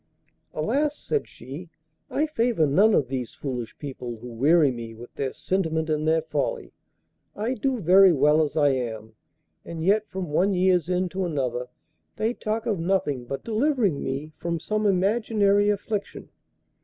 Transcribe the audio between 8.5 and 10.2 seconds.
I am, and yet